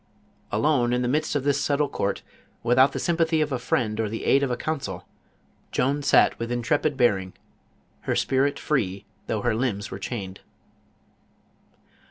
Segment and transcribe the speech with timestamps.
[0.51, 2.23] Alone in the midst of this sutJtle court,
[2.63, 5.05] without the sympathy of a friend or the aid of a counsel,
[5.71, 7.33] Joan sat with intrepid bearing,
[8.07, 10.39] her spirit free though her limbs were chained.